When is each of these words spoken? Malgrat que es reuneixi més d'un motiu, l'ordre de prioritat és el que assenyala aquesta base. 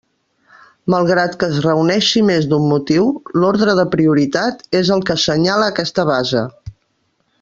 Malgrat 0.93 1.35
que 1.43 1.49
es 1.55 1.59
reuneixi 1.65 2.23
més 2.29 2.47
d'un 2.53 2.65
motiu, 2.71 3.05
l'ordre 3.43 3.77
de 3.81 3.85
prioritat 3.97 4.65
és 4.81 4.91
el 4.97 5.05
que 5.11 5.19
assenyala 5.19 5.69
aquesta 5.75 6.07
base. 6.13 6.43